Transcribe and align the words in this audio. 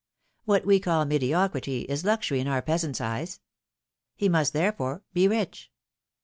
What 0.45 0.65
we 0.65 0.79
call 0.79 1.05
mediocrity 1.05 1.81
is 1.81 2.03
luxury 2.03 2.39
in 2.39 2.47
our 2.47 2.63
peasant's 2.63 2.99
eyes. 2.99 3.39
He 4.15 4.29
must, 4.29 4.51
therefore, 4.51 5.03
be 5.13 5.27
rich. 5.27 5.71